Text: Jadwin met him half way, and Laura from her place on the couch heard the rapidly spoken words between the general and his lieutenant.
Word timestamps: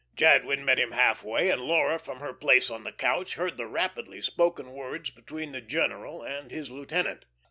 Jadwin 0.15 0.65
met 0.65 0.79
him 0.79 0.93
half 0.93 1.23
way, 1.23 1.51
and 1.51 1.61
Laura 1.61 1.99
from 1.99 2.21
her 2.21 2.33
place 2.33 2.71
on 2.71 2.83
the 2.83 2.91
couch 2.91 3.35
heard 3.35 3.57
the 3.57 3.67
rapidly 3.67 4.19
spoken 4.19 4.71
words 4.71 5.11
between 5.11 5.51
the 5.51 5.61
general 5.61 6.23
and 6.23 6.49
his 6.49 6.71
lieutenant. 6.71 7.25